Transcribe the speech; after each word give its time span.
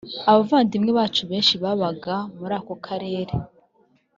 abavandimwe 0.29 0.91
bacu 0.99 1.21
benshi 1.31 1.55
babaga 1.63 2.15
muri 2.37 2.53
ako 2.59 2.73
karere 2.85 3.33